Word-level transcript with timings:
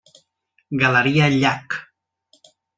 Galeria 0.83 1.29
Llac. 1.29 1.67